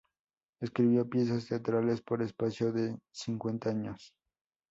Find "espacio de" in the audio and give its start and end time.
2.23-2.97